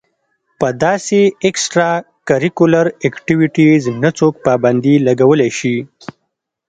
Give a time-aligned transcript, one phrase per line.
[0.59, 1.91] پۀ داسې اېکسټرا
[2.27, 5.75] کريکولر ايکټويټيز نۀ څوک پابندي لګولے شي